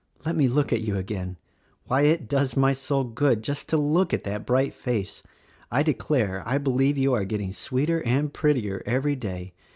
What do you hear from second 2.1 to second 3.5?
does my soul good